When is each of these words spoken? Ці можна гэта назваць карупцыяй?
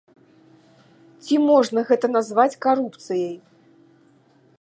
Ці 1.23 1.35
можна 1.49 1.79
гэта 1.89 2.05
назваць 2.15 2.57
карупцыяй? 2.67 3.33